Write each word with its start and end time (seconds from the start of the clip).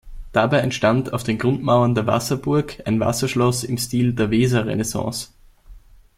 Dabei 0.31 0.57
entstand 0.61 1.13
auf 1.13 1.21
den 1.23 1.37
Grundmauern 1.37 1.93
der 1.93 2.07
Wasserburg 2.07 2.81
ein 2.87 2.99
Wasserschloss 2.99 3.63
im 3.63 3.77
Stil 3.77 4.13
der 4.13 4.31
Weserrenaissance. 4.31 5.29